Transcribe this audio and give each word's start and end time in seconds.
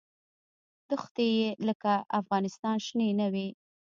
دښتې 0.89 1.25
یې 1.37 1.49
لکه 1.67 1.91
افغانستان 2.19 2.75
شنې 2.85 3.09
نه 3.19 3.27
وې. 3.33 3.47